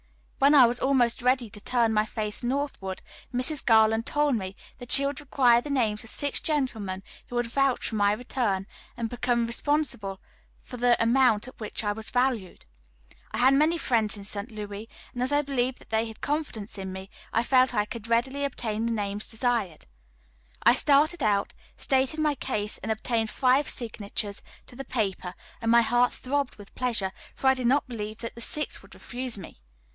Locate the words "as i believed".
15.21-15.77